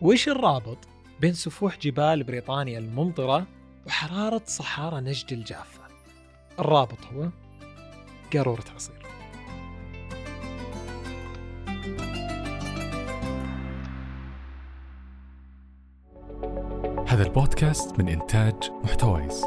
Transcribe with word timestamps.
وش 0.00 0.28
الرابط 0.28 0.78
بين 1.20 1.32
سفوح 1.32 1.78
جبال 1.78 2.24
بريطانيا 2.24 2.78
الممطرة 2.78 3.46
وحرارة 3.86 4.42
صحارى 4.46 5.00
نجد 5.00 5.32
الجافة؟ 5.32 5.84
الرابط 6.58 6.98
هو 7.14 7.28
قارورة 8.32 8.64
عصير 8.74 9.04
هذا 17.06 17.22
البودكاست 17.22 17.98
من 17.98 18.08
إنتاج 18.08 18.70
محتويس 18.84 19.44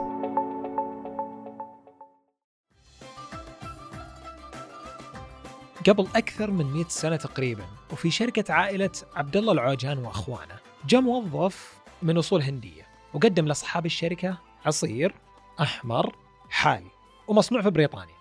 قبل 5.88 6.08
أكثر 6.16 6.52
من 6.52 6.66
100 6.66 6.86
سنة 6.88 7.16
تقريبا 7.16 7.64
وفي 7.92 8.12
شركة 8.12 8.54
عائلة 8.54 8.92
عبد 9.16 9.38
الله 9.38 9.54
العوجان 9.54 9.98
وأخوانه 9.98 10.56
جاء 10.88 11.02
موظف 11.02 11.80
من 12.02 12.18
أصول 12.18 12.42
هندية 12.42 12.88
وقدم 13.14 13.46
لأصحاب 13.46 13.86
الشركة 13.86 14.38
عصير 14.66 15.14
أحمر 15.60 16.16
حالي 16.50 16.92
ومصنوع 17.28 17.62
في 17.62 17.70
بريطانيا. 17.70 18.16